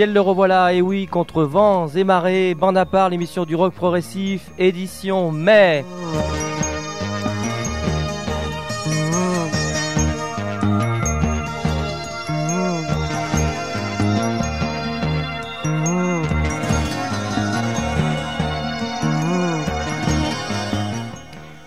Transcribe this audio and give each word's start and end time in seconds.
Ciel 0.00 0.14
le 0.14 0.20
revoilà, 0.22 0.72
et 0.72 0.80
oui, 0.80 1.06
contre 1.06 1.42
vents 1.42 1.86
et 1.88 2.04
marées, 2.04 2.54
bande 2.54 2.78
à 2.78 2.86
part, 2.86 3.10
l'émission 3.10 3.44
du 3.44 3.54
rock 3.54 3.74
progressif, 3.74 4.50
édition 4.58 5.30
mai. 5.30 5.84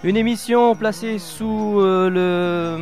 Une 0.03 0.17
émission 0.17 0.73
placée 0.73 1.19
sous 1.19 1.79
euh, 1.81 2.79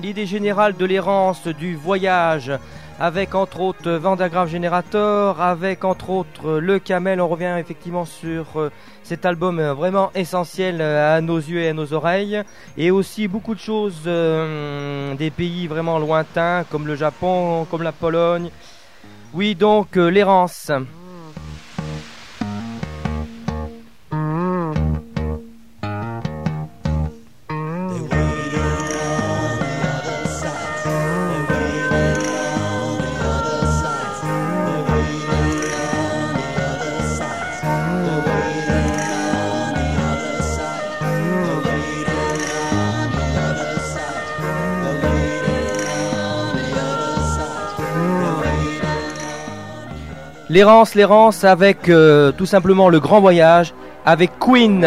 l'idée 0.00 0.26
générale 0.26 0.76
de 0.76 0.84
l'errance, 0.84 1.48
du 1.48 1.74
voyage, 1.74 2.52
avec 2.98 3.34
entre 3.34 3.60
autres 3.60 3.90
Vandagraph 3.90 4.48
Generator, 4.48 5.40
avec 5.40 5.84
entre 5.84 6.10
autres 6.10 6.58
Le 6.58 6.78
Camel. 6.78 7.20
On 7.20 7.28
revient 7.28 7.56
effectivement 7.58 8.04
sur 8.04 8.46
euh, 8.56 8.70
cet 9.02 9.26
album 9.26 9.58
euh, 9.58 9.74
vraiment 9.74 10.10
essentiel 10.14 10.80
à 10.80 11.20
nos 11.20 11.38
yeux 11.38 11.60
et 11.60 11.68
à 11.68 11.72
nos 11.72 11.92
oreilles, 11.92 12.42
et 12.76 12.90
aussi 12.90 13.28
beaucoup 13.28 13.54
de 13.54 13.60
choses 13.60 14.02
des 14.04 15.30
pays 15.30 15.66
vraiment 15.66 15.98
lointains 15.98 16.64
comme 16.70 16.86
le 16.86 16.96
Japon, 16.96 17.66
comme 17.70 17.82
la 17.82 17.92
Pologne. 17.92 18.50
Oui, 19.34 19.54
donc 19.54 19.96
l'errance. 19.96 20.70
L'errance, 50.52 50.94
l'errance 50.94 51.44
avec 51.44 51.88
euh, 51.88 52.30
tout 52.30 52.44
simplement 52.44 52.90
le 52.90 53.00
grand 53.00 53.22
voyage 53.22 53.72
avec 54.04 54.32
Queen. 54.38 54.84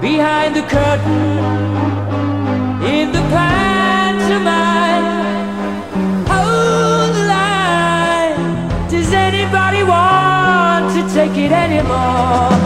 behind 0.00 0.54
the 0.54 0.62
curtain 0.62 1.38
in 2.84 3.10
the 3.12 3.20
pantomime. 3.34 5.04
Hold 6.28 7.14
the 7.14 7.24
line. 7.26 8.88
Does 8.88 9.12
anybody 9.12 9.82
want 9.82 10.92
to 10.94 11.02
take 11.14 11.36
it 11.36 11.52
anymore? 11.52 12.57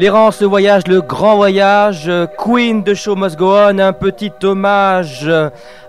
L'errance, 0.00 0.40
le 0.40 0.46
voyage, 0.46 0.86
le 0.86 1.02
grand 1.02 1.36
voyage, 1.36 2.10
Queen 2.38 2.82
de 2.82 2.94
Show 2.94 3.16
Must 3.16 3.38
un 3.38 3.92
petit 3.92 4.32
hommage 4.42 5.30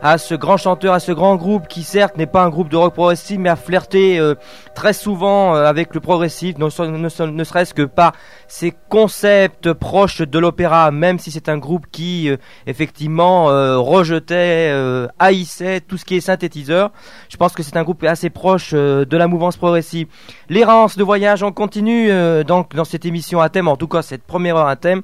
à 0.01 0.17
ce 0.17 0.35
grand 0.35 0.57
chanteur, 0.57 0.93
à 0.93 0.99
ce 0.99 1.13
grand 1.13 1.37
groupe 1.37 1.69
qui 1.69 1.83
certes 1.83 2.17
n'est 2.17 2.25
pas 2.25 2.43
un 2.43 2.49
groupe 2.49 2.67
de 2.67 2.75
rock 2.75 2.93
progressif 2.93 3.37
mais 3.39 3.47
a 3.47 3.55
flirté 3.55 4.19
euh, 4.19 4.35
très 4.73 4.94
souvent 4.94 5.56
euh, 5.56 5.65
avec 5.65 5.94
le 5.94 6.00
progressif, 6.00 6.57
ne, 6.57 6.69
serait-ce 6.69 7.73
que 7.73 7.83
par 7.83 8.13
ses 8.47 8.73
concepts 8.89 9.73
proches 9.73 10.21
de 10.21 10.39
l'opéra, 10.39 10.91
même 10.91 11.19
si 11.19 11.31
c'est 11.31 11.50
un 11.50 11.57
groupe 11.57 11.85
qui 11.91 12.29
euh, 12.29 12.38
effectivement 12.68 13.45
rejetait, 13.81 14.71
haïssait 15.19 15.81
tout 15.81 15.97
ce 15.97 16.06
qui 16.06 16.15
est 16.15 16.21
synthétiseur. 16.21 16.91
Je 17.29 17.38
pense 17.38 17.53
que 17.53 17.63
c'est 17.63 17.77
un 17.77 17.83
groupe 17.83 18.03
assez 18.03 18.29
proche 18.29 18.73
de 18.73 19.18
la 19.18 19.27
mouvance 19.27 19.57
progressive. 19.57 20.07
L'errance 20.50 20.97
de 20.97 21.03
voyage, 21.03 21.44
on 21.44 21.51
continue 21.51 22.09
donc 22.44 22.75
dans 22.75 22.85
cette 22.85 23.06
émission 23.06 23.41
à 23.41 23.50
thème, 23.50 23.67
en 23.67 23.77
tout 23.77 23.88
cas 23.88 24.01
cette 24.01 24.24
première 24.24 24.57
heure 24.57 24.67
à 24.67 24.75
thème 24.75 25.03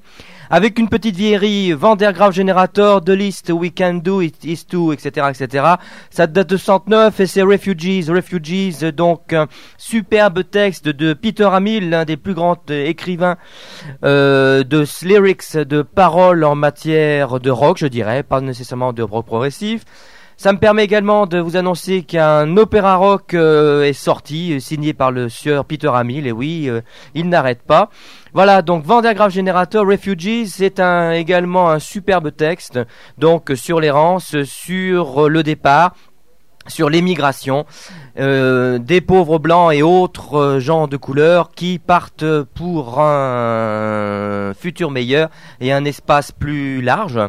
avec 0.50 0.80
une 0.80 0.88
petite 0.88 1.16
vieillerie, 1.16 1.74
Vandergraaf 1.74 2.34
Generator, 2.34 3.04
The 3.04 3.10
List, 3.10 3.52
We 3.52 3.72
Can 3.76 3.96
Do 3.96 4.22
It 4.22 4.44
Is 4.44 4.66
To, 4.70 4.94
etc., 4.94 5.28
etc. 5.30 5.66
Ça 6.10 6.28
date 6.28 6.50
de 6.50 6.58
109 6.58 7.20
et 7.20 7.28
c'est 7.28 7.42
Refugees, 7.42 8.10
Refugees, 8.10 8.92
donc 8.94 9.36
superbe 9.78 10.44
texte 10.50 10.88
de 10.88 11.14
Peter 11.14 11.50
Hamill, 11.52 11.90
l'un 11.90 12.06
des 12.06 12.18
plus 12.18 12.34
grands 12.34 12.58
écrivains 12.70 13.38
euh, 14.04 14.64
de 14.64 14.86
lyrics, 15.04 15.58
de 15.58 15.82
paroles 15.82 16.44
en 16.44 16.56
matière 16.56 17.40
de 17.40 17.50
rock, 17.50 17.78
je 17.78 17.88
dirais, 17.88 18.24
pas 18.24 18.42
nécessairement 18.42 18.94
de 18.94 19.04
rock 19.04 19.26
progressif. 19.26 19.84
Ça 20.40 20.54
me 20.54 20.60
permet 20.60 20.84
également 20.84 21.26
de 21.26 21.40
vous 21.40 21.58
annoncer 21.58 22.04
qu'un 22.04 22.58
opéra 22.58 22.96
rock 22.96 23.34
euh, 23.34 23.82
est 23.82 23.94
sorti, 23.94 24.54
euh, 24.54 24.60
signé 24.60 24.94
par 24.94 25.10
le 25.10 25.30
sieur 25.30 25.66
Peter 25.66 25.90
Hamill, 25.92 26.28
et 26.28 26.32
oui, 26.32 26.70
euh, 26.70 26.82
il 27.16 27.28
n'arrête 27.28 27.64
pas. 27.64 27.90
Voilà, 28.34 28.62
donc 28.62 28.86
Vandergraaf 28.86 29.34
Generator 29.34 29.84
Refugees, 29.88 30.46
c'est 30.46 30.80
également 31.16 31.72
un 31.72 31.80
superbe 31.80 32.36
texte, 32.36 32.80
donc 33.18 33.52
sur 33.56 33.80
l'errance, 33.80 34.44
sur 34.44 35.28
le 35.28 35.42
départ, 35.42 35.96
sur 36.68 36.90
l'émigration 36.90 37.66
des 38.18 39.02
pauvres 39.02 39.40
blancs 39.40 39.74
et 39.74 39.84
autres 39.84 40.60
gens 40.60 40.88
de 40.88 40.98
couleur 40.98 41.52
qui 41.52 41.80
partent 41.80 42.44
pour 42.56 43.00
un 43.00 44.54
futur 44.58 44.92
meilleur 44.92 45.30
et 45.62 45.72
un 45.72 45.86
espace 45.86 46.32
plus 46.32 46.82
large 46.82 47.20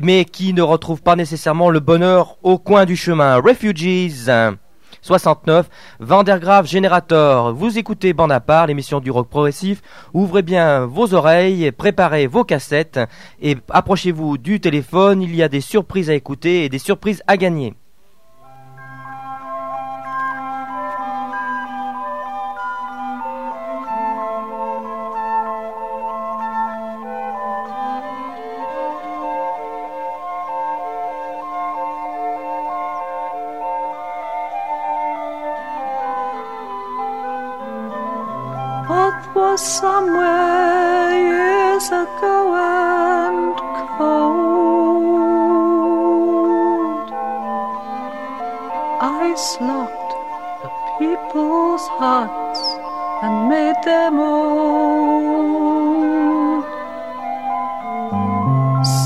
mais 0.00 0.24
qui 0.24 0.52
ne 0.52 0.62
retrouvent 0.62 1.02
pas 1.02 1.16
nécessairement 1.16 1.70
le 1.70 1.80
bonheur 1.80 2.38
au 2.42 2.58
coin 2.58 2.86
du 2.86 2.96
chemin. 2.96 3.36
Refugees 3.36 4.30
69, 5.02 5.68
Vandergraaf 5.98 6.66
Generator. 6.66 7.52
Vous 7.52 7.76
écoutez 7.76 8.12
Bande 8.12 8.30
à 8.30 8.40
part, 8.40 8.68
l'émission 8.68 9.00
du 9.00 9.10
rock 9.10 9.28
progressif. 9.28 9.82
Ouvrez 10.14 10.42
bien 10.42 10.86
vos 10.86 11.12
oreilles, 11.12 11.72
préparez 11.72 12.28
vos 12.28 12.44
cassettes 12.44 13.00
et 13.40 13.56
approchez-vous 13.68 14.38
du 14.38 14.60
téléphone. 14.60 15.20
Il 15.20 15.34
y 15.34 15.42
a 15.42 15.48
des 15.48 15.60
surprises 15.60 16.08
à 16.08 16.14
écouter 16.14 16.64
et 16.64 16.68
des 16.68 16.78
surprises 16.78 17.22
à 17.26 17.36
gagner. 17.36 17.74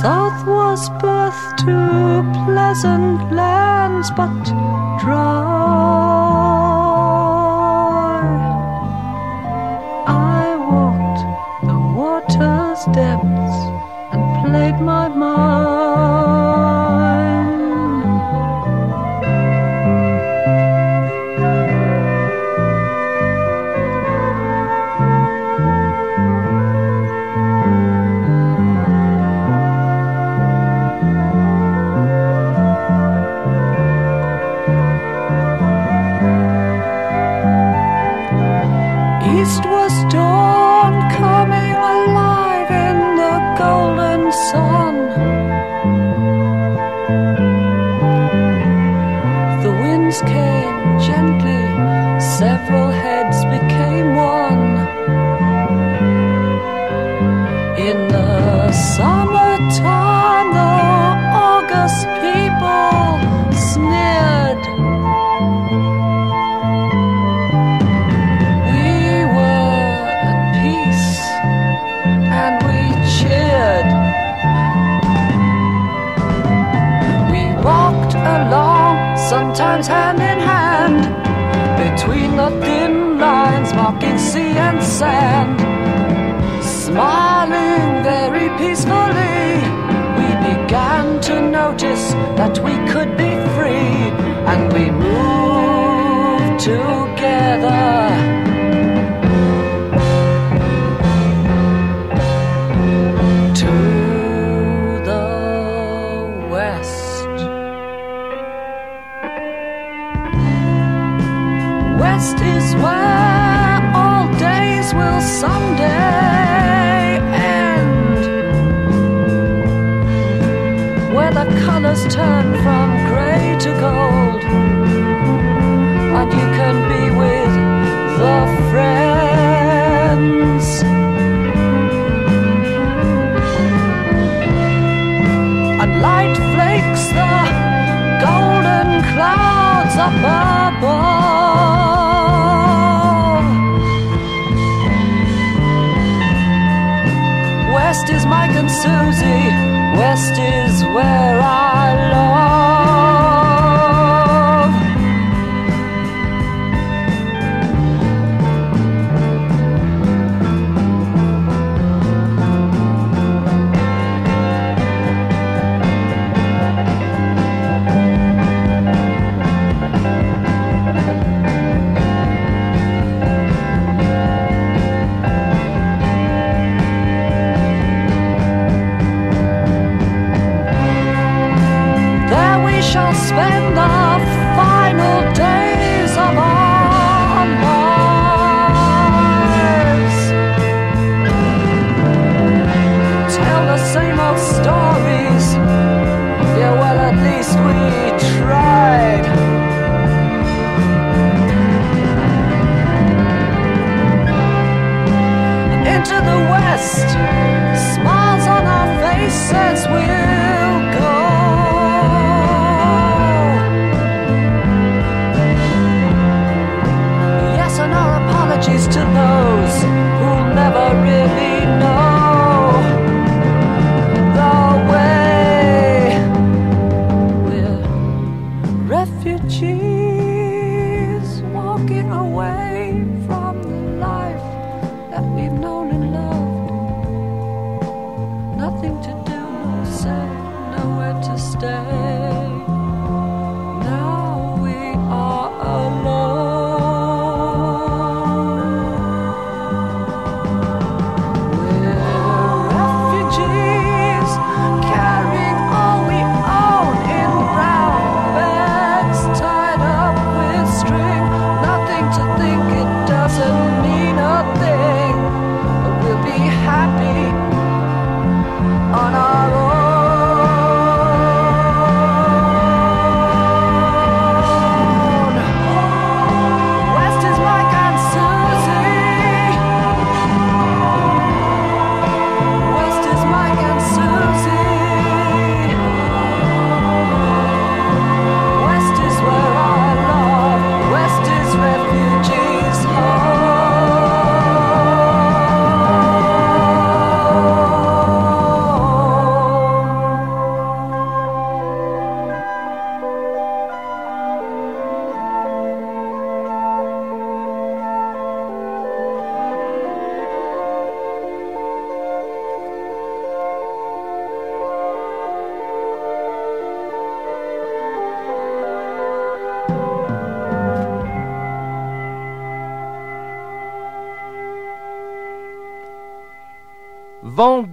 South 0.02 0.46
was 0.46 0.90
birth 1.00 1.56
to 1.61 2.23
pleasant 2.44 3.32
lands, 3.32 4.11
but 4.11 4.44
dry. 5.00 5.17
I 10.06 10.56
walked 10.70 11.20
the 11.67 11.79
water's. 11.96 13.35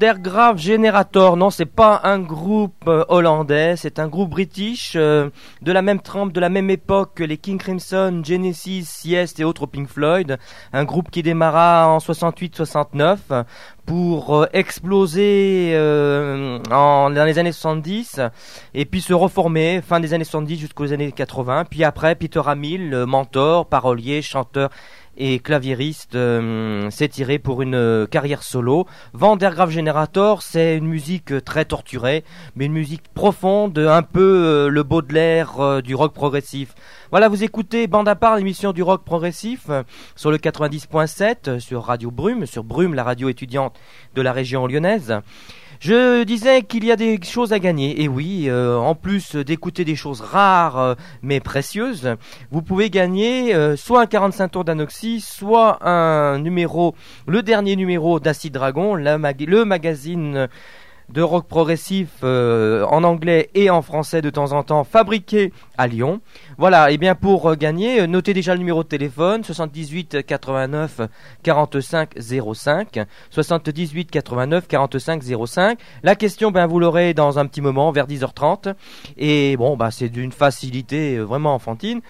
Der 0.03 0.19
Graaf 0.19 0.57
Generator, 0.57 1.37
non, 1.37 1.49
c'est 1.49 1.65
pas 1.65 2.01
un 2.03 2.19
groupe 2.19 2.89
euh, 2.89 3.05
hollandais, 3.07 3.75
c'est 3.77 3.99
un 3.99 4.09
groupe 4.09 4.31
british 4.31 4.97
euh, 4.97 5.29
de 5.61 5.71
la 5.71 5.81
même 5.81 6.01
trempe, 6.01 6.33
de 6.33 6.41
la 6.41 6.49
même 6.49 6.69
époque 6.69 7.11
que 7.15 7.23
les 7.23 7.37
King 7.37 7.57
Crimson, 7.57 8.21
Genesis, 8.21 9.03
Yes 9.05 9.39
et 9.39 9.45
autres 9.45 9.65
Pink 9.65 9.87
Floyd. 9.87 10.37
Un 10.73 10.83
groupe 10.83 11.09
qui 11.09 11.23
démarra 11.23 11.87
en 11.87 11.99
68-69 11.99 13.45
pour 13.85 14.35
euh, 14.35 14.45
exploser 14.51 15.73
en, 16.69 17.09
dans 17.09 17.25
les 17.25 17.39
années 17.39 17.53
70 17.53 18.19
et 18.73 18.83
puis 18.83 18.99
se 18.99 19.13
reformer 19.13 19.81
fin 19.81 20.01
des 20.01 20.13
années 20.13 20.25
70 20.25 20.57
jusqu'aux 20.57 20.91
années 20.91 21.13
80. 21.13 21.63
Puis 21.69 21.85
après, 21.85 22.15
Peter 22.15 22.41
Hamill, 22.45 23.05
mentor, 23.07 23.67
parolier, 23.67 24.21
chanteur 24.21 24.69
et 25.17 25.39
claviériste 25.39 26.15
euh, 26.15 26.89
s'est 26.89 27.07
tiré 27.07 27.39
pour 27.39 27.61
une 27.61 27.75
euh, 27.75 28.07
carrière 28.07 28.43
solo. 28.43 28.87
Van 29.13 29.35
der 29.35 29.53
Graaf 29.53 29.69
Generator, 29.69 30.41
c'est 30.41 30.77
une 30.77 30.87
musique 30.87 31.31
euh, 31.31 31.41
très 31.41 31.65
torturée, 31.65 32.23
mais 32.55 32.65
une 32.65 32.73
musique 32.73 33.03
profonde, 33.13 33.77
un 33.77 34.01
peu 34.01 34.21
euh, 34.21 34.69
le 34.69 34.83
Baudelaire 34.83 35.59
euh, 35.59 35.81
du 35.81 35.95
rock 35.95 36.13
progressif. 36.13 36.73
Voilà, 37.11 37.27
vous 37.27 37.43
écoutez 37.43 37.85
Bande 37.87 38.07
à 38.07 38.15
part, 38.15 38.37
l'émission 38.37 38.71
du 38.71 38.81
rock 38.81 39.03
progressif 39.03 39.69
sur 40.15 40.31
le 40.31 40.37
90.7 40.37 41.35
euh, 41.47 41.59
sur 41.59 41.83
Radio 41.83 42.09
Brume, 42.09 42.45
sur 42.45 42.63
Brume, 42.63 42.95
la 42.95 43.03
radio 43.03 43.29
étudiante 43.29 43.79
de 44.15 44.21
la 44.21 44.33
région 44.33 44.65
lyonnaise. 44.67 45.19
Je 45.85 46.23
disais 46.23 46.61
qu'il 46.61 46.85
y 46.85 46.93
a 46.93 46.95
des 46.95 47.21
choses 47.21 47.51
à 47.51 47.59
gagner, 47.59 48.01
et 48.01 48.07
oui, 48.07 48.45
euh, 48.47 48.77
en 48.77 48.95
plus 48.95 49.35
d'écouter 49.35 49.83
des 49.83 49.97
choses 49.97 50.21
rares 50.21 50.79
euh, 50.79 50.95
mais 51.21 51.41
précieuses, 51.41 52.15
vous 52.51 52.61
pouvez 52.61 52.89
gagner 52.89 53.53
euh, 53.53 53.75
soit 53.75 53.99
un 53.99 54.05
45 54.05 54.47
tours 54.47 54.63
d'Anoxy, 54.63 55.19
soit 55.19 55.85
un 55.85 56.39
numéro, 56.39 56.95
le 57.27 57.43
dernier 57.43 57.75
numéro 57.75 58.21
d'Acid 58.21 58.53
Dragon, 58.53 58.95
le 58.95 59.65
magazine 59.65 60.47
de 61.09 61.21
rock 61.21 61.47
progressif 61.47 62.09
euh, 62.23 62.85
en 62.85 63.03
anglais 63.03 63.49
et 63.53 63.69
en 63.69 63.81
français 63.81 64.21
de 64.21 64.29
temps 64.29 64.51
en 64.51 64.63
temps, 64.63 64.83
fabriqué 64.83 65.53
à 65.77 65.87
Lyon. 65.87 66.21
Voilà, 66.57 66.91
et 66.91 66.97
bien 66.97 67.15
pour 67.15 67.49
euh, 67.49 67.55
gagner, 67.55 68.01
euh, 68.01 68.07
notez 68.07 68.33
déjà 68.33 68.53
le 68.53 68.59
numéro 68.59 68.83
de 68.83 68.87
téléphone 68.87 69.43
78 69.43 70.25
89 70.25 71.01
45 71.43 72.09
05 72.19 72.99
78 73.29 74.11
89 74.11 74.67
45 74.67 75.23
05. 75.47 75.79
La 76.03 76.15
question, 76.15 76.51
ben 76.51 76.67
vous 76.67 76.79
l'aurez 76.79 77.13
dans 77.13 77.39
un 77.39 77.45
petit 77.45 77.61
moment, 77.61 77.91
vers 77.91 78.07
10h30. 78.07 78.73
Et 79.17 79.57
bon, 79.57 79.77
bah 79.77 79.91
c'est 79.91 80.09
d'une 80.09 80.31
facilité 80.31 81.19
vraiment 81.19 81.53
enfantine. 81.53 82.01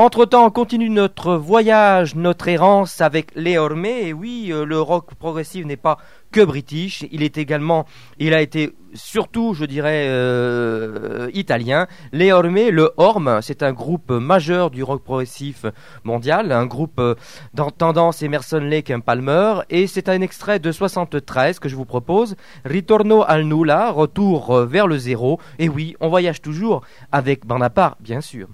Entre-temps, 0.00 0.46
on 0.46 0.50
continue 0.50 0.90
notre 0.90 1.34
voyage, 1.34 2.14
notre 2.14 2.46
errance 2.46 3.00
avec 3.00 3.34
Léormé. 3.34 4.06
Et 4.06 4.12
oui, 4.12 4.50
euh, 4.52 4.64
le 4.64 4.80
rock 4.80 5.16
progressif 5.16 5.66
n'est 5.66 5.76
pas 5.76 5.98
que 6.30 6.40
british, 6.40 7.04
il 7.10 7.24
est 7.24 7.36
également, 7.36 7.84
il 8.20 8.32
a 8.32 8.40
été 8.40 8.76
surtout, 8.94 9.54
je 9.54 9.64
dirais, 9.64 10.06
euh, 10.06 11.28
italien. 11.34 11.88
Léormé, 12.12 12.70
le 12.70 12.92
Horm, 12.96 13.40
c'est 13.42 13.64
un 13.64 13.72
groupe 13.72 14.12
majeur 14.12 14.70
du 14.70 14.84
rock 14.84 15.02
progressif 15.02 15.66
mondial, 16.04 16.52
un 16.52 16.66
groupe 16.66 17.00
euh, 17.00 17.16
dans 17.54 17.72
tendance 17.72 18.22
Emerson 18.22 18.60
Lake 18.60 18.92
and 18.92 19.00
Palmer. 19.00 19.62
Et 19.68 19.88
c'est 19.88 20.08
un 20.08 20.20
extrait 20.20 20.60
de 20.60 20.70
73 20.70 21.58
que 21.58 21.68
je 21.68 21.74
vous 21.74 21.86
propose. 21.86 22.36
Ritorno 22.64 23.24
al 23.26 23.42
nulla, 23.42 23.90
retour 23.90 24.54
euh, 24.54 24.64
vers 24.64 24.86
le 24.86 24.96
zéro. 24.96 25.40
Et 25.58 25.68
oui, 25.68 25.96
on 25.98 26.08
voyage 26.08 26.40
toujours 26.40 26.82
avec 27.10 27.46
Bonaparte, 27.46 28.00
bien 28.00 28.20
sûr. 28.20 28.46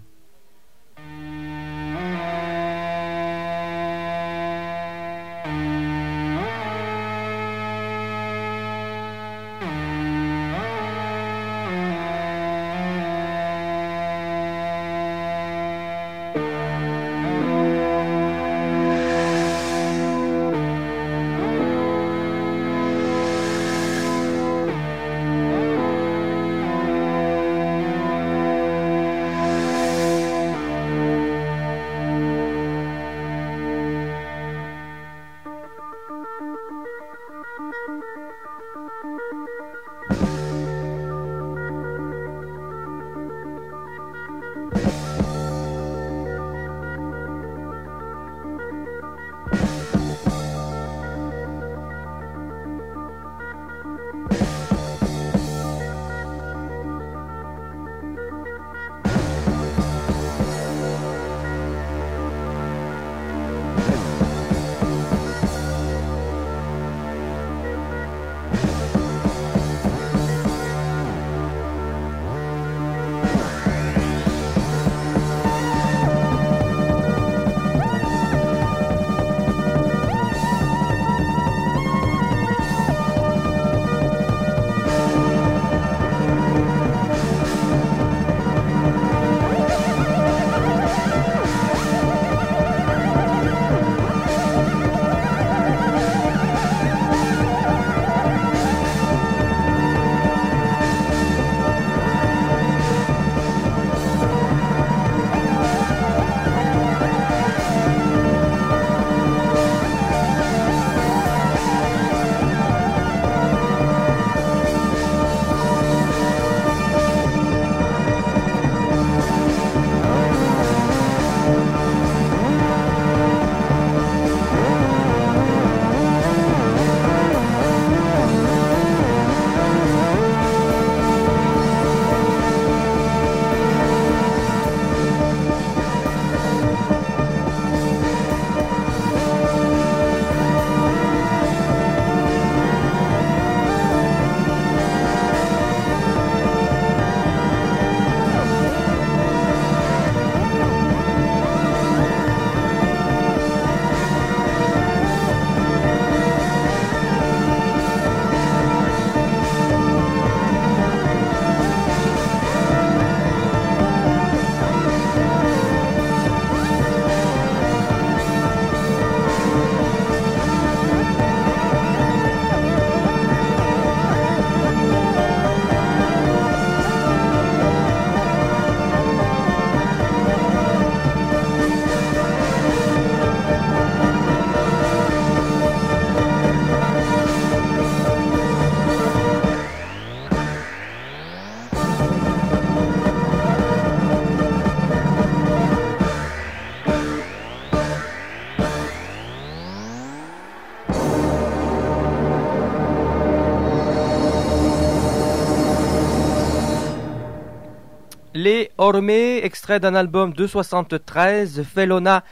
Orme, 208.84 209.08
extrait 209.08 209.80
d'un 209.80 209.94
album 209.94 210.34
de 210.34 210.46
73, 210.46 211.62
Felona 211.62 212.22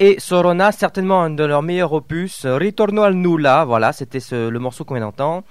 et 0.00 0.18
Sorona, 0.18 0.72
certainement 0.72 1.22
un 1.22 1.28
de 1.28 1.44
leurs 1.44 1.62
meilleurs 1.62 1.92
opus, 1.92 2.46
Ritorno 2.46 3.02
al 3.02 3.12
Nulla, 3.12 3.66
voilà, 3.66 3.92
c'était 3.92 4.20
le 4.32 4.58
morceau 4.58 4.86
qu'on 4.86 4.94
vient 4.94 5.04
d'entendre. 5.04 5.44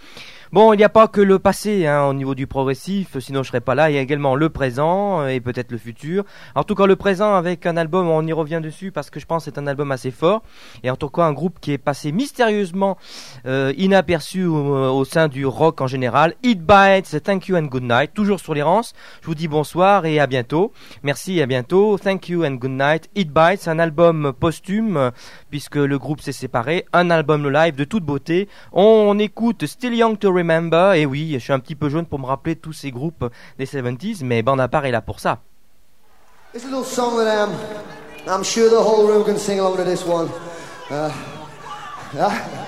Bon, 0.54 0.72
il 0.72 0.78
n'y 0.78 0.86
a 0.86 0.90
pas 0.90 1.10
que 1.10 1.20
le 1.20 1.40
passé 1.40 1.88
hein, 1.88 2.06
au 2.06 2.14
niveau 2.14 2.34
du 2.34 2.48
progressif, 2.48 3.20
sinon 3.20 3.44
je 3.44 3.50
serais 3.50 3.60
pas 3.60 3.76
là. 3.76 3.90
Il 3.92 3.96
y 3.96 3.98
a 3.98 4.02
également 4.02 4.34
le 4.34 4.48
présent 4.48 5.20
euh, 5.20 5.28
et 5.28 5.42
peut-être 5.42 5.74
le 5.74 5.78
futur. 5.78 6.24
En 6.56 6.64
tout 6.64 6.74
cas, 6.74 6.86
le 6.86 6.96
présent 6.96 7.36
avec 7.36 7.66
un 7.66 7.76
album, 7.76 8.08
on 8.08 8.26
y 8.26 8.32
revient 8.32 8.62
dessus 8.64 8.94
parce 8.94 9.10
que 9.10 9.20
je 9.20 9.26
pense 9.26 9.44
que 9.44 9.52
c'est 9.52 9.60
un 9.60 9.68
album 9.68 9.92
assez 9.92 10.10
fort. 10.10 10.44
Et 10.84 10.90
en 10.90 10.96
tout 10.96 11.10
cas, 11.10 11.24
un 11.24 11.34
groupe 11.34 11.60
qui 11.60 11.74
est 11.74 11.78
passé 11.78 12.14
mystérieusement 12.14 12.98
euh, 13.46 13.74
inaperçu 13.76 14.46
au, 14.46 15.04
sein 15.04 15.28
du 15.28 15.46
rock 15.46 15.82
en 15.82 15.88
général. 15.88 16.34
It 16.44 16.62
Bites, 16.62 17.22
Thank 17.24 17.50
You 17.50 17.58
and 17.58 17.64
Good 17.64 17.84
Night. 17.84 18.14
Toujours 18.14 18.40
sur 18.40 18.54
les 18.54 18.62
rances. 18.62 18.94
Je 19.22 19.28
vous 19.28 19.36
dis 19.36 19.50
bonsoir 19.50 20.06
et 20.06 20.18
à 20.18 20.28
bientôt. 20.28 20.72
Merci 21.04 21.40
et 21.40 21.42
à 21.42 21.46
bientôt. 21.46 21.98
Thank 21.98 22.30
You 22.30 22.46
and 22.46 22.54
Good 22.54 22.72
Night. 22.72 23.10
It 23.16 23.34
Bites, 23.34 23.68
un 23.68 23.80
album 23.80 24.32
posthume 24.32 25.12
puisque 25.50 25.76
le 25.76 26.00
groupe 26.00 26.22
s'est 26.22 26.32
séparé. 26.32 26.86
Un 26.94 27.10
album 27.10 27.50
live 27.50 27.76
de 27.76 27.84
toute 27.84 28.06
beauté. 28.06 28.48
On, 28.72 29.20
écoute 29.20 29.66
Still 29.66 29.94
Young 29.94 30.18
to 30.18 30.37
Remember. 30.38 30.94
Et 30.96 31.06
oui, 31.06 31.34
je 31.34 31.40
suis 31.40 31.54
un 31.54 31.60
petit 31.60 31.76
peu 31.76 31.90
jaune 31.90 32.06
pour 32.06 32.20
me 32.20 32.26
rappeler 32.26 32.56
tous 32.56 32.74
ces 32.74 32.92
groupes 32.92 33.30
des 33.58 33.66
70s, 33.66 34.24
mais 34.24 34.42
Bandapar 34.42 34.86
est 34.86 34.92
là 34.92 35.02
pour 35.02 35.20
ça. 35.20 35.40
A 36.56 36.60
little 36.60 36.84
song 36.84 37.18
that 37.18 37.44
um, 37.44 37.52
I'm 38.28 38.44
sure 38.44 38.70
the 38.70 38.82
whole 38.82 39.06
room 39.08 39.24
can 39.24 39.38
sing 39.38 39.60
along 39.60 39.78
to 39.78 39.84
this 39.84 40.06
one. 40.06 40.30
Uh, 40.90 41.12
uh, 42.18 42.67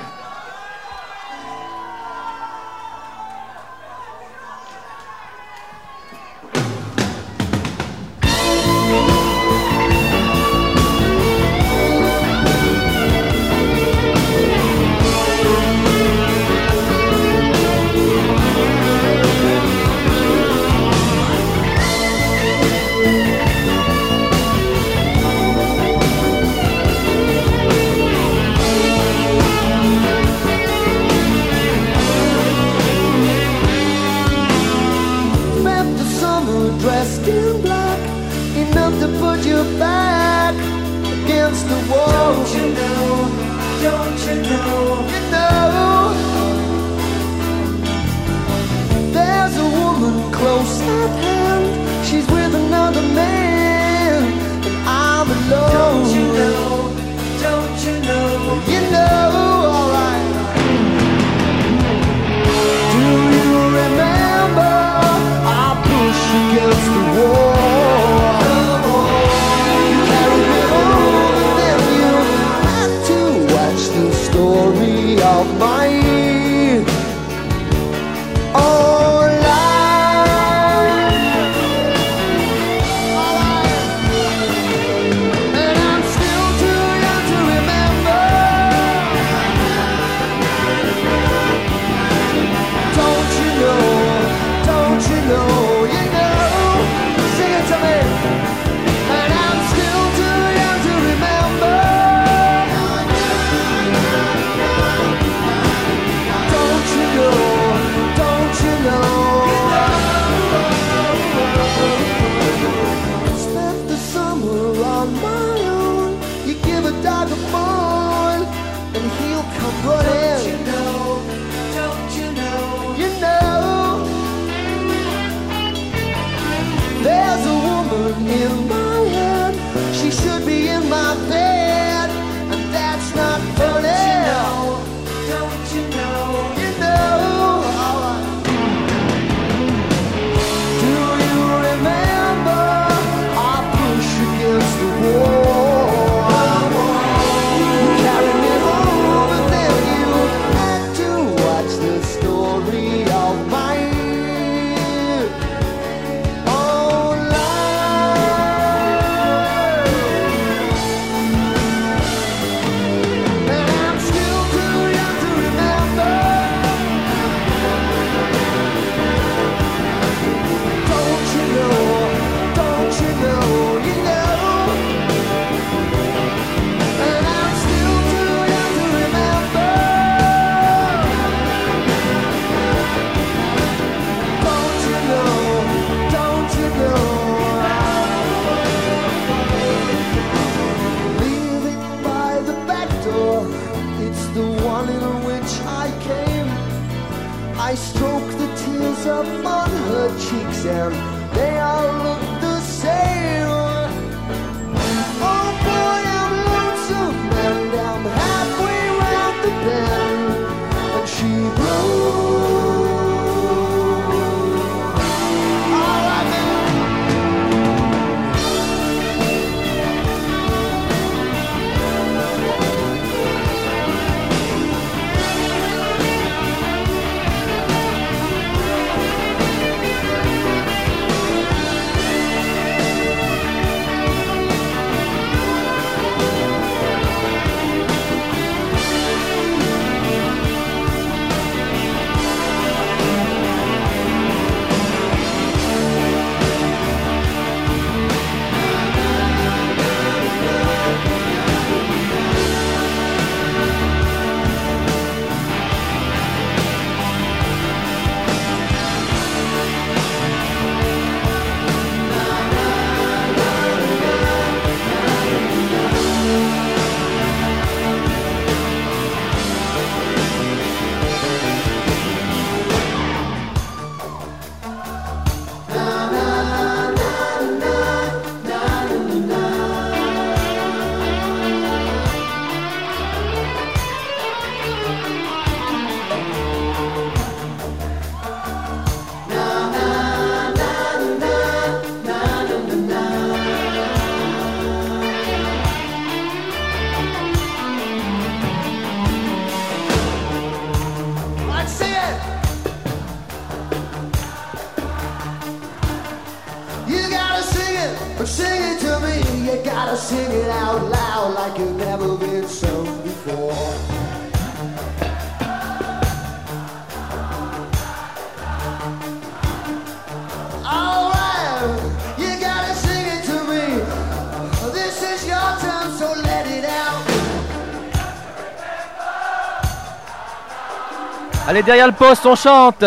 Allez, 331.59 331.65
derrière 331.65 331.87
le 331.87 331.93
poste, 331.93 332.25
on 332.25 332.37
chante. 332.37 332.85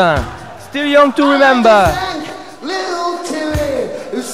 Still 0.70 0.86
young 0.86 1.12
to 1.12 1.30
remember. 1.30 1.92
Little 2.62 3.18
Timmy 3.22 4.14
is 4.14 4.24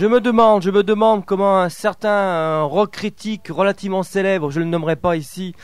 Je 0.00 0.06
me 0.06 0.22
demande, 0.22 0.62
je 0.62 0.70
me 0.70 0.82
demande 0.82 1.26
comment 1.26 1.60
un 1.60 1.68
certain 1.68 2.62
rock 2.62 2.90
critique 2.90 3.48
relativement 3.48 4.02
célèbre, 4.02 4.50
je 4.50 4.58
ne 4.60 4.64
le 4.64 4.70
nommerai 4.70 4.96
pas 4.96 5.14
ici, 5.14 5.54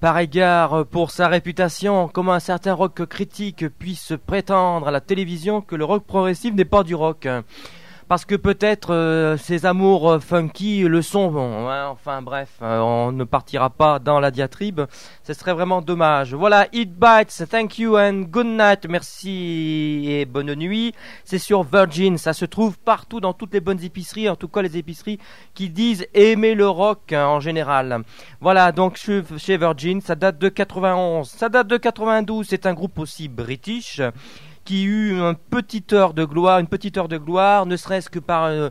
par 0.00 0.18
égard 0.18 0.72
euh, 0.72 0.84
pour 0.84 1.10
sa 1.10 1.28
réputation, 1.28 2.08
comment 2.08 2.32
un 2.32 2.40
certain 2.40 2.72
rock 2.72 3.04
critique 3.04 3.68
puisse 3.68 4.14
prétendre 4.24 4.88
à 4.88 4.90
la 4.90 5.02
télévision 5.02 5.60
que 5.60 5.76
le 5.76 5.84
rock 5.84 6.04
progressif 6.04 6.54
n'est 6.54 6.64
pas 6.64 6.84
du 6.84 6.94
rock. 6.94 7.28
Parce 8.08 8.24
que 8.24 8.36
peut-être 8.36 8.94
euh, 8.94 9.36
ses 9.36 9.66
amours 9.66 10.12
euh, 10.12 10.20
funky 10.20 10.82
le 10.82 11.02
sont. 11.02 11.28
Bon, 11.32 11.68
hein, 11.68 11.88
enfin 11.88 12.22
bref, 12.22 12.50
euh, 12.62 12.78
on 12.78 13.10
ne 13.10 13.24
partira 13.24 13.68
pas 13.68 13.98
dans 13.98 14.20
la 14.20 14.30
diatribe. 14.30 14.82
Ce 15.24 15.32
serait 15.32 15.54
vraiment 15.54 15.82
dommage. 15.82 16.32
Voilà, 16.32 16.68
It 16.72 16.92
Bites, 16.96 17.48
thank 17.50 17.80
you 17.80 17.96
and 17.98 18.26
good 18.30 18.46
night. 18.46 18.86
Merci 18.88 20.04
et 20.08 20.24
bonne 20.24 20.54
nuit. 20.54 20.94
C'est 21.24 21.38
sur 21.38 21.64
Virgin, 21.64 22.16
ça 22.16 22.32
se 22.32 22.44
trouve 22.44 22.78
partout 22.78 23.18
dans 23.18 23.32
toutes 23.32 23.52
les 23.52 23.60
bonnes 23.60 23.82
épiceries, 23.82 24.28
en 24.28 24.36
tout 24.36 24.48
cas 24.48 24.62
les 24.62 24.76
épiceries 24.76 25.18
qui 25.54 25.68
disent 25.68 26.06
aimer 26.14 26.54
le 26.54 26.68
rock 26.68 27.12
hein, 27.12 27.26
en 27.26 27.40
général. 27.40 28.04
Voilà, 28.40 28.70
donc 28.70 28.98
chez 28.98 29.56
Virgin, 29.56 30.00
ça 30.00 30.14
date 30.14 30.38
de 30.38 30.48
91. 30.48 31.28
Ça 31.28 31.48
date 31.48 31.66
de 31.66 31.76
92, 31.76 32.46
c'est 32.48 32.66
un 32.66 32.74
groupe 32.74 33.00
aussi 33.00 33.26
british 33.26 34.00
qui 34.66 34.84
eut 34.84 35.12
une 35.12 35.34
petite 35.34 35.92
heure 35.94 36.12
de 36.12 36.24
gloire, 36.24 36.58
une 36.58 36.66
petite 36.66 36.98
heure 36.98 37.08
de 37.08 37.16
gloire, 37.16 37.64
ne 37.64 37.76
serait-ce 37.76 38.10
que 38.10 38.18
par 38.18 38.44
euh, 38.44 38.68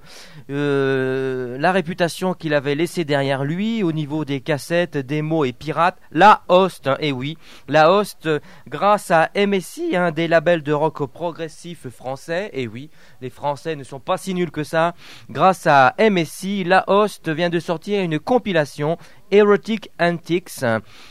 euh, 0.51 1.57
la 1.57 1.71
réputation 1.71 2.33
qu'il 2.33 2.53
avait 2.53 2.75
laissée 2.75 3.05
derrière 3.05 3.43
lui 3.45 3.81
au 3.81 3.93
niveau 3.93 4.25
des 4.25 4.41
cassettes, 4.41 4.97
démos 4.97 5.47
et 5.47 5.53
pirates. 5.53 5.97
La 6.11 6.43
Host, 6.49 6.89
et 6.99 7.11
oui, 7.11 7.37
la 7.69 7.91
Host, 7.91 8.29
grâce 8.67 9.09
à 9.09 9.31
MSI, 9.35 9.95
un 9.95 10.11
des 10.11 10.27
labels 10.27 10.61
de 10.61 10.73
rock 10.73 11.09
progressif 11.11 11.87
français, 11.87 12.49
et 12.53 12.67
oui, 12.67 12.89
les 13.21 13.29
Français 13.29 13.75
ne 13.75 13.83
sont 13.83 14.01
pas 14.01 14.17
si 14.17 14.33
nuls 14.33 14.51
que 14.51 14.63
ça. 14.63 14.93
Grâce 15.29 15.65
à 15.65 15.95
MSI, 15.97 16.65
la 16.65 16.83
Host 16.87 17.29
vient 17.29 17.49
de 17.49 17.59
sortir 17.59 18.01
une 18.01 18.19
compilation 18.19 18.97
Erotic 19.35 19.89
Antiques, 19.99 20.63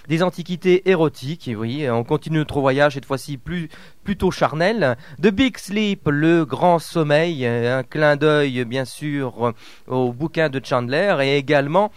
des 0.08 0.22
antiquités 0.22 0.88
érotiques, 0.88 1.46
et 1.46 1.54
oui, 1.54 1.86
on 1.90 2.04
continue 2.04 2.38
notre 2.38 2.58
voyage, 2.58 2.94
cette 2.94 3.04
fois-ci 3.04 3.36
plus, 3.36 3.68
plutôt 4.02 4.30
charnel. 4.30 4.96
The 5.22 5.28
Big 5.28 5.58
Sleep, 5.58 6.08
le 6.08 6.46
grand 6.46 6.78
sommeil, 6.78 7.46
un 7.46 7.82
clin 7.82 8.16
d'œil 8.16 8.64
bien 8.64 8.86
sûr 8.86 9.52
au 9.86 10.12
bouquin 10.12 10.48
de 10.48 10.58
Chandler, 10.64 11.14
et 11.20 11.36
également 11.36 11.92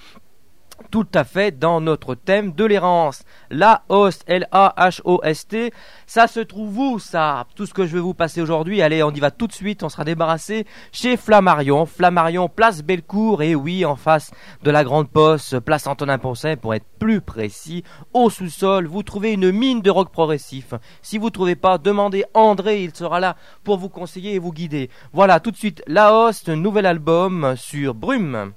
tout 0.91 1.07
à 1.13 1.23
fait 1.23 1.57
dans 1.57 1.81
notre 1.81 2.15
thème 2.15 2.53
de 2.53 2.65
l'errance. 2.65 3.23
La 3.49 3.83
host, 3.89 4.23
L-A-H-O-S-T, 4.27 5.73
ça 6.05 6.27
se 6.27 6.39
trouve 6.39 6.77
où 6.77 6.99
ça? 6.99 7.45
Tout 7.55 7.65
ce 7.65 7.73
que 7.73 7.85
je 7.85 7.95
vais 7.95 8.01
vous 8.01 8.13
passer 8.13 8.41
aujourd'hui, 8.41 8.81
allez, 8.81 9.03
on 9.03 9.11
y 9.11 9.19
va 9.19 9.31
tout 9.31 9.47
de 9.47 9.53
suite, 9.53 9.83
on 9.83 9.89
sera 9.89 10.03
débarrassé 10.03 10.65
chez 10.91 11.17
Flammarion. 11.17 11.85
Flammarion, 11.85 12.49
place 12.49 12.83
Bellecour, 12.83 13.41
et 13.41 13.55
oui, 13.55 13.85
en 13.85 13.95
face 13.95 14.31
de 14.63 14.71
la 14.71 14.83
Grande 14.83 15.09
Poste, 15.09 15.59
place 15.59 15.87
Antonin 15.87 16.17
Poncet, 16.17 16.55
pour 16.55 16.73
être 16.73 16.85
plus 16.99 17.21
précis, 17.21 17.83
au 18.13 18.29
sous-sol, 18.29 18.87
vous 18.87 19.03
trouvez 19.03 19.33
une 19.33 19.51
mine 19.51 19.81
de 19.81 19.89
rock 19.89 20.11
progressif. 20.11 20.73
Si 21.01 21.17
vous 21.17 21.29
trouvez 21.29 21.55
pas, 21.55 21.77
demandez 21.77 22.25
André, 22.33 22.83
il 22.83 22.95
sera 22.95 23.19
là 23.19 23.35
pour 23.63 23.77
vous 23.77 23.89
conseiller 23.89 24.35
et 24.35 24.39
vous 24.39 24.53
guider. 24.53 24.89
Voilà, 25.13 25.39
tout 25.39 25.51
de 25.51 25.57
suite, 25.57 25.83
La 25.87 26.13
Host, 26.13 26.49
nouvel 26.49 26.85
album 26.85 27.55
sur 27.55 27.93
Brume. 27.93 28.53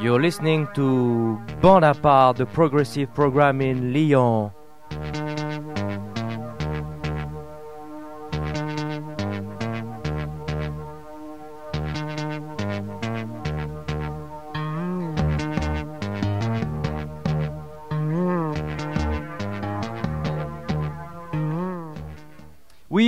You're 0.00 0.20
listening 0.22 0.68
to 0.76 1.40
Bonaparte, 1.60 2.36
the 2.36 2.46
progressive 2.46 3.12
program 3.12 3.60
in 3.60 3.92
Lyon. 3.92 4.52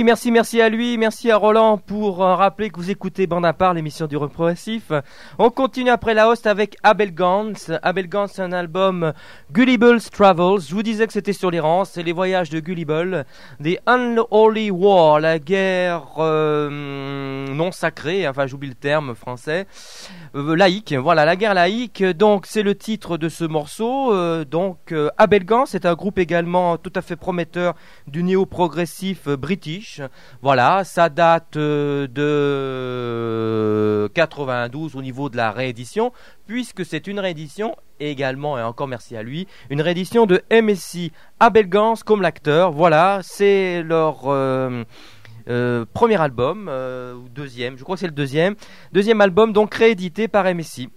Merci, 0.03 0.31
merci 0.31 0.61
à 0.61 0.69
lui, 0.69 0.97
merci 0.97 1.29
à 1.29 1.37
Roland 1.37 1.77
pour 1.77 2.23
euh, 2.23 2.35
rappeler 2.35 2.71
que 2.71 2.77
vous 2.77 2.89
écoutez 2.89 3.27
Bande 3.27 3.45
à 3.45 3.53
part, 3.53 3.75
l'émission 3.75 4.07
du 4.07 4.17
rock 4.17 4.31
progressif. 4.31 4.91
On 5.37 5.51
continue 5.51 5.91
après 5.91 6.15
la 6.15 6.27
host 6.27 6.47
avec 6.47 6.75
Abel 6.81 7.13
Gans. 7.13 7.53
Abel 7.83 8.07
Gans, 8.07 8.25
c'est 8.27 8.41
un 8.41 8.51
album 8.51 9.13
Gullible's 9.51 10.09
Travels. 10.09 10.61
Je 10.67 10.73
vous 10.73 10.81
disais 10.81 11.05
que 11.05 11.13
c'était 11.13 11.33
sur 11.33 11.51
les 11.51 11.59
rangs, 11.59 11.85
c'est 11.85 12.01
les 12.01 12.13
voyages 12.13 12.49
de 12.49 12.59
Gullible. 12.59 13.25
The 13.63 13.79
Unholy 13.85 14.71
War, 14.71 15.19
la 15.19 15.37
guerre 15.37 16.07
euh, 16.17 17.47
non 17.47 17.71
sacrée, 17.71 18.27
enfin 18.27 18.47
j'oublie 18.47 18.69
le 18.69 18.75
terme 18.75 19.13
français, 19.13 19.67
euh, 20.35 20.55
laïque. 20.55 20.93
Voilà, 20.93 21.25
la 21.25 21.35
guerre 21.35 21.53
laïque. 21.53 22.03
Donc 22.03 22.47
c'est 22.47 22.63
le 22.63 22.75
titre 22.75 23.17
de 23.17 23.29
ce 23.29 23.43
morceau. 23.43 24.15
Donc 24.45 24.93
Abel 25.17 25.45
Gans, 25.45 25.65
c'est 25.67 25.85
un 25.85 25.93
groupe 25.93 26.17
également 26.17 26.77
tout 26.77 26.93
à 26.95 27.01
fait 27.01 27.15
prometteur 27.15 27.75
du 28.07 28.23
néo-progressif 28.23 29.27
british 29.27 29.90
voilà, 30.41 30.83
ça 30.83 31.09
date 31.09 31.57
euh, 31.57 32.07
de 32.07 34.07
92 34.13 34.95
au 34.95 35.01
niveau 35.01 35.29
de 35.29 35.37
la 35.37 35.51
réédition, 35.51 36.11
puisque 36.47 36.85
c'est 36.85 37.07
une 37.07 37.19
réédition 37.19 37.75
également, 37.99 38.57
et 38.57 38.61
encore 38.61 38.87
merci 38.87 39.15
à 39.15 39.23
lui, 39.23 39.47
une 39.69 39.81
réédition 39.81 40.25
de 40.25 40.41
MSI 40.51 41.11
Abel 41.39 41.69
Gans 41.69 41.95
comme 42.05 42.21
l'acteur. 42.21 42.71
Voilà, 42.71 43.19
c'est 43.23 43.83
leur... 43.83 44.27
Euh, 44.27 44.83
euh, 45.49 45.85
premier 45.91 46.21
album, 46.21 46.69
ou 46.69 47.27
deuxième, 47.29 47.75
je 47.75 47.83
crois 47.83 47.95
que 47.95 48.01
c'est 48.01 48.05
le 48.05 48.13
deuxième, 48.13 48.53
deuxième 48.93 49.21
album 49.21 49.53
donc 49.53 49.73
réédité 49.73 50.27
par 50.27 50.45
MSI. 50.45 50.89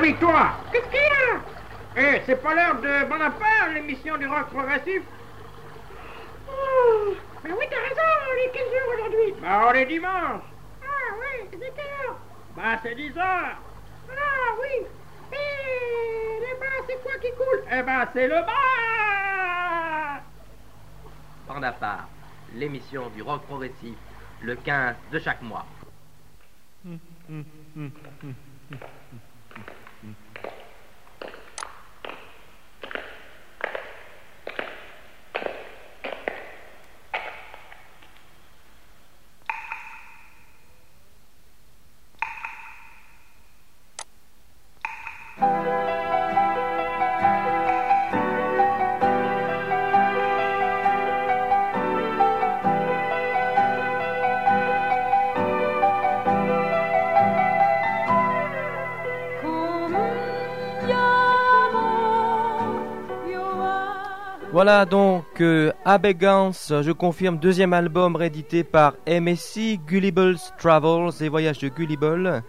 Qu'est-ce 0.00 0.88
qu'il 0.88 0.98
y 0.98 1.04
a? 1.04 1.42
Eh, 1.94 2.22
c'est 2.24 2.40
pas 2.42 2.54
l'heure 2.54 2.80
de 2.80 3.04
Bonaparte, 3.06 3.74
l'émission 3.74 4.16
du 4.16 4.26
rock 4.26 4.48
progressif. 4.48 5.02
Oh, 6.48 7.14
ben 7.44 7.52
oui, 7.52 7.66
t'as 7.68 7.76
raison, 7.82 8.08
on 8.30 8.36
est 8.38 8.50
quelle 8.50 8.62
heure 8.62 8.94
aujourd'hui? 8.96 9.34
Bah, 9.42 9.66
on 9.68 9.74
est 9.74 9.84
dimanche. 9.84 10.42
Ah 10.82 10.86
oui, 11.20 11.48
c'est 11.52 11.58
quelle 11.58 12.08
heure 12.08 12.16
Bah, 12.56 12.78
c'est 12.82 12.94
10 12.94 13.14
heures. 13.18 13.58
Ah 14.08 14.54
oui. 14.62 14.86
Et 15.32 16.40
là-bas, 16.40 16.86
c'est 16.88 17.02
quoi 17.02 17.12
qui 17.20 17.30
coule? 17.32 17.62
Eh 17.70 17.82
ben, 17.82 18.08
c'est 18.14 18.26
le 18.26 18.36
bar 18.36 20.22
Bonaparte, 21.46 22.08
l'émission 22.54 23.10
du 23.10 23.20
rock 23.20 23.42
progressif, 23.42 23.96
le 24.40 24.54
15 24.54 24.96
de 25.12 25.18
chaque 25.18 25.42
mois. 25.42 25.66
Voilà 64.62 64.84
donc 64.84 65.40
euh, 65.40 65.72
Abegance, 65.86 66.70
je 66.82 66.92
confirme, 66.92 67.38
deuxième 67.38 67.72
album 67.72 68.14
réédité 68.14 68.62
par 68.62 68.92
MSC, 69.08 69.80
Gullibles 69.86 70.36
Travels 70.58 71.22
et 71.22 71.30
Voyages 71.30 71.60
de 71.60 71.68
Gullible. 71.68 72.42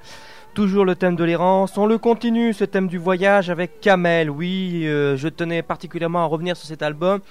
Toujours 0.54 0.84
le 0.84 0.98
thème 0.98 1.16
de 1.16 1.24
l'errance. 1.24 1.78
On 1.78 1.86
le 1.86 1.98
continue, 1.98 2.52
ce 2.52 2.66
thème 2.66 2.90
du 2.90 2.98
voyage, 2.98 3.50
avec 3.50 3.80
Kamel. 3.80 4.30
Oui, 4.30 4.86
euh, 4.88 5.16
je 5.16 5.30
tenais 5.30 5.62
particulièrement 5.62 6.24
à 6.24 6.26
revenir 6.26 6.58
sur 6.58 6.68
cet 6.68 6.82
album. 6.82 7.22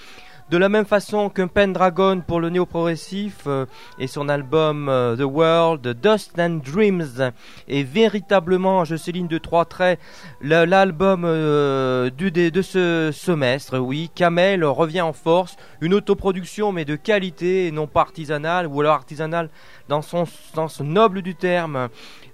De 0.50 0.56
la 0.56 0.68
même 0.68 0.84
façon 0.84 1.28
qu'un 1.28 1.46
Pendragon 1.46 2.24
pour 2.26 2.40
le 2.40 2.50
néo-progressif 2.50 3.44
euh, 3.46 3.66
et 4.00 4.08
son 4.08 4.28
album 4.28 4.88
euh, 4.88 5.14
The 5.14 5.20
World, 5.20 5.86
Dust 6.02 6.40
and 6.40 6.58
Dreams 6.64 7.30
est 7.68 7.84
véritablement, 7.84 8.84
je 8.84 8.96
souligne 8.96 9.28
de 9.28 9.38
trois 9.38 9.64
traits, 9.64 10.00
l'album 10.42 11.22
euh, 11.24 12.10
de 12.10 12.62
ce 12.62 13.10
semestre. 13.12 13.78
Oui, 13.78 14.10
Kamel 14.12 14.64
revient 14.64 15.02
en 15.02 15.12
force, 15.12 15.56
une 15.80 15.94
autoproduction 15.94 16.72
mais 16.72 16.84
de 16.84 16.96
qualité 16.96 17.68
et 17.68 17.70
non 17.70 17.86
pas 17.86 18.00
artisanale 18.00 18.66
ou 18.66 18.80
alors 18.80 18.94
artisanale 18.94 19.50
dans 19.90 20.02
son 20.02 20.24
sens 20.24 20.80
noble 20.80 21.20
du 21.20 21.34
terme. 21.34 21.88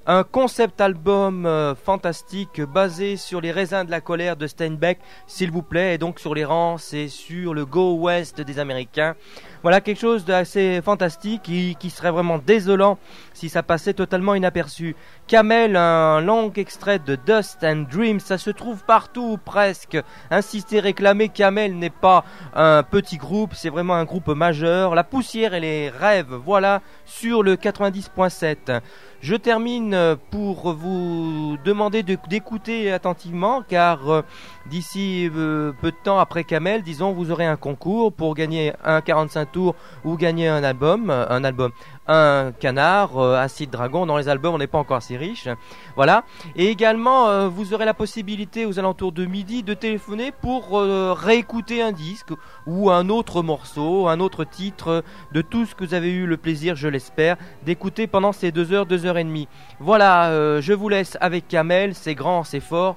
Un 0.07 0.23
concept 0.23 0.81
album 0.81 1.47
euh, 1.47 1.75
fantastique 1.75 2.61
basé 2.61 3.17
sur 3.17 3.41
les 3.41 3.51
raisins 3.51 3.83
de 3.83 3.91
la 3.91 4.03
colère 4.03 4.37
de 4.37 4.47
Steinbeck, 4.47 4.99
s'il 5.27 5.51
vous 5.51 5.63
plaît, 5.63 5.95
et 5.95 5.99
donc 5.99 6.21
sur 6.21 6.35
l'errance 6.35 6.93
et 6.93 7.09
sur 7.09 7.55
le 7.55 7.65
Go 7.65 7.95
West 7.95 8.43
des 8.43 8.59
Américains. 8.59 9.17
Voilà 9.63 9.81
quelque 9.81 10.01
chose 10.01 10.25
d'assez 10.25 10.81
fantastique 10.83 11.43
qui, 11.43 11.77
qui 11.79 11.91
serait 11.91 12.11
vraiment 12.11 12.39
désolant 12.39 12.99
si 13.33 13.49
ça 13.49 13.63
passait 13.63 13.95
totalement 13.95 14.35
inaperçu. 14.35 14.97
Camel, 15.27 15.77
un 15.77 16.21
long 16.21 16.53
extrait 16.53 16.99
de 16.99 17.17
Dust 17.17 17.65
and 17.65 17.87
Dreams, 17.91 18.21
ça 18.21 18.39
se 18.39 18.51
trouve 18.51 18.85
partout 18.85 19.33
ou 19.33 19.37
presque. 19.39 19.99
Insister, 20.31 20.81
réclamer, 20.81 21.29
Camel 21.29 21.77
n'est 21.77 21.91
pas 21.91 22.25
un 22.55 22.83
petit 22.83 23.17
groupe, 23.17 23.55
c'est 23.55 23.71
vraiment 23.71 23.95
un 23.95 24.05
groupe 24.05 24.29
majeur. 24.29 24.95
La 24.95 25.05
poussière 25.05 25.55
et 25.55 25.61
les 25.61 25.91
rêves, 25.91 26.33
voilà, 26.33 26.81
sur 27.05 27.43
le 27.43 27.57
90.7. 27.57 28.81
Je 29.27 29.35
termine 29.35 29.93
euh, 29.93 30.15
pour 30.31 30.73
vous 30.73 31.57
demander 31.65 32.05
de- 32.05 32.17
d'écouter 32.31 32.93
attentivement 32.93 33.65
car 33.69 34.09
euh, 34.09 34.23
d'ici 34.71 35.29
euh, 35.35 35.73
peu 35.83 35.91
de 35.91 35.97
temps 36.05 36.21
après 36.21 36.45
Kamel, 36.45 36.83
disons, 36.85 37.11
vous 37.11 37.33
aurez 37.33 37.45
un 37.45 37.57
concours 37.57 38.13
pour 38.13 38.37
gagner 38.37 38.73
un 38.85 39.01
45 39.01 39.51
tours 39.51 39.75
ou 40.05 40.17
gagner 40.17 40.47
un 40.47 40.63
album, 40.63 41.11
un 41.11 41.43
album, 41.43 41.73
un 42.09 42.53
canard, 42.59 43.19
euh, 43.19 43.37
Acid 43.37 43.71
Dragon. 43.71 44.07
Dans 44.07 44.17
les 44.17 44.29
albums, 44.29 44.55
on 44.55 44.59
n'est 44.59 44.67
pas 44.67 44.79
encore 44.79 44.99
assez 44.99 45.17
riche. 45.17 45.49
Voilà. 45.97 46.25
Et 46.55 46.69
également, 46.69 47.29
euh, 47.29 47.49
vous 47.49 47.75
aurez 47.75 47.85
la 47.85 47.95
possibilité 47.95 48.67
aux 48.67 48.79
alentours 48.79 49.13
de 49.13 49.25
midi 49.27 49.63
de 49.63 49.75
téléphoner 49.75 50.33
pour 50.33 50.79
euh, 50.79 51.13
réécouter 51.13 51.83
un 51.83 51.93
disque 51.93 52.33
ou 52.67 52.91
un 52.91 53.09
autre 53.09 53.43
morceau, 53.43 54.09
un 54.09 54.21
autre 54.21 54.45
titre 54.45 55.05
de 55.33 55.43
tout 55.43 55.67
ce 55.67 55.75
que 55.75 55.85
vous 55.85 55.95
avez 55.95 56.11
eu 56.11 56.27
le 56.27 56.37
plaisir, 56.37 56.77
je 56.77 56.89
l'espère, 56.89 57.37
d'écouter 57.65 58.07
pendant 58.07 58.33
ces 58.33 58.53
deux 58.53 58.73
heures, 58.73 58.87
deux 58.87 59.07
heures 59.07 59.19
et 59.19 59.25
demie. 59.25 59.49
Voilà, 59.81 60.31
euh, 60.31 60.61
je 60.61 60.73
vous 60.73 60.89
laisse 60.89 61.17
avec 61.21 61.49
Kamel, 61.49 61.95
c'est 61.95 62.15
grand, 62.15 62.45
c'est 62.45 62.61
fort. 62.61 62.97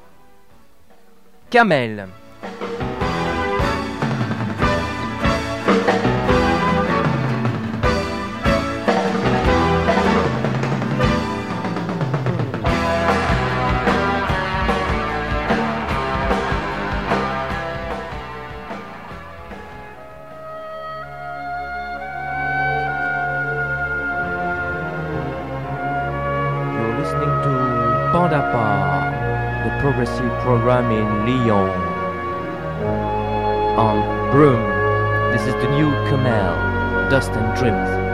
Kamel. 1.49 2.07
Program 30.50 30.89
in 30.89 31.06
Lyon. 31.28 31.70
On 33.78 34.32
Broom, 34.32 34.64
this 35.32 35.43
is 35.45 35.54
the 35.62 35.70
new 35.78 35.91
Kamel, 36.10 36.56
Dust 37.12 37.30
and 37.34 37.56
Dreams. 37.56 38.09